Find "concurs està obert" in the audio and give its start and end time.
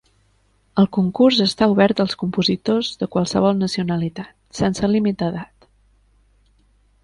0.95-2.01